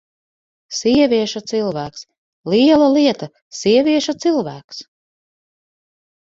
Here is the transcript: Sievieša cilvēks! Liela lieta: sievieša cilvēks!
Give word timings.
Sievieša 0.77 1.41
cilvēks! 1.51 2.01
Liela 2.53 2.87
lieta: 2.95 3.29
sievieša 3.59 4.17
cilvēks! 4.25 4.83